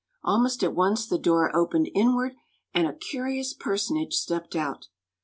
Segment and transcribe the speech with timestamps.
[0.23, 2.33] Almost at once the door opened inward,
[2.73, 4.87] and a curious personage stepped out.